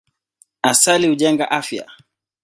[0.69, 1.85] Asali hujenga afya.